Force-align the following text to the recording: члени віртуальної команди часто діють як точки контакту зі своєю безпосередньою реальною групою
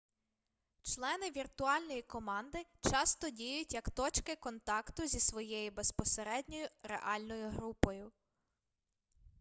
члени 0.83 1.31
віртуальної 1.31 2.01
команди 2.01 2.65
часто 2.91 3.29
діють 3.29 3.73
як 3.73 3.89
точки 3.89 4.35
контакту 4.35 5.07
зі 5.07 5.19
своєю 5.19 5.71
безпосередньою 5.71 6.67
реальною 6.83 7.49
групою 7.49 8.11